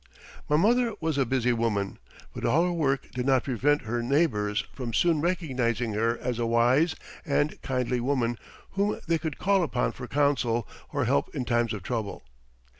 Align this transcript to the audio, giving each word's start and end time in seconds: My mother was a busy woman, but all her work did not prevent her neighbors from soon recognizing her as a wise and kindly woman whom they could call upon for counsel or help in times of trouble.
My 0.49 0.55
mother 0.57 0.95
was 0.99 1.19
a 1.19 1.27
busy 1.27 1.53
woman, 1.53 1.99
but 2.33 2.43
all 2.43 2.63
her 2.63 2.71
work 2.71 3.11
did 3.11 3.23
not 3.23 3.43
prevent 3.43 3.83
her 3.83 4.01
neighbors 4.01 4.65
from 4.73 4.95
soon 4.95 5.21
recognizing 5.21 5.93
her 5.93 6.17
as 6.17 6.39
a 6.39 6.47
wise 6.47 6.95
and 7.23 7.61
kindly 7.61 7.99
woman 7.99 8.39
whom 8.71 8.99
they 9.05 9.19
could 9.19 9.37
call 9.37 9.61
upon 9.61 9.91
for 9.91 10.07
counsel 10.07 10.67
or 10.91 11.05
help 11.05 11.35
in 11.35 11.45
times 11.45 11.71
of 11.71 11.83
trouble. 11.83 12.23